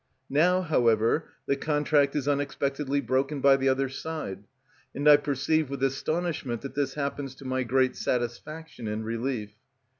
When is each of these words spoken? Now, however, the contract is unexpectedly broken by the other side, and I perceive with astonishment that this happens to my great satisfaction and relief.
Now, 0.31 0.63
however, 0.63 1.29
the 1.45 1.55
contract 1.55 2.15
is 2.15 2.27
unexpectedly 2.27 3.01
broken 3.01 3.39
by 3.39 3.55
the 3.55 3.69
other 3.69 3.87
side, 3.87 4.45
and 4.95 5.07
I 5.07 5.15
perceive 5.15 5.69
with 5.69 5.83
astonishment 5.83 6.61
that 6.61 6.73
this 6.73 6.95
happens 6.95 7.35
to 7.35 7.45
my 7.45 7.61
great 7.61 7.95
satisfaction 7.95 8.87
and 8.87 9.05
relief. 9.05 9.51